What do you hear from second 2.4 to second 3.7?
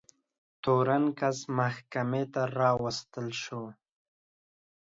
راوستل شو.